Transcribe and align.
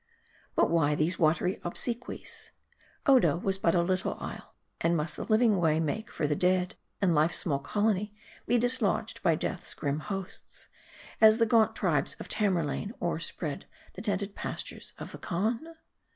But 0.55 0.71
why 0.71 0.95
these 0.95 1.19
watery 1.19 1.59
obsequies? 1.63 2.49
Odo 3.05 3.37
was 3.37 3.59
but 3.59 3.75
a 3.75 3.83
little 3.83 4.17
isle, 4.19 4.55
and 4.79 4.97
must 4.97 5.15
the 5.15 5.25
living 5.25 5.53
make 5.61 6.07
way 6.07 6.11
for 6.11 6.25
the 6.25 6.35
dead, 6.35 6.73
and 7.03 7.13
Life's 7.13 7.37
small 7.37 7.59
colony 7.59 8.15
be 8.47 8.57
dislodged 8.57 9.21
by 9.21 9.35
Death's 9.35 9.75
grim 9.75 9.99
hosts; 9.99 10.69
as 11.21 11.37
the 11.37 11.45
gaunt 11.45 11.75
tribes 11.75 12.15
of 12.19 12.27
Tamerlane 12.27 12.95
o'erspread 12.99 13.65
tho 13.95 14.01
tented 14.01 14.33
pastures 14.33 14.93
of 14.97 15.11
the 15.11 15.19
Khan 15.19 15.75